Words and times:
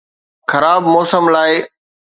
خراب 0.49 0.81
موسم 0.93 1.25
لاء 1.33 1.55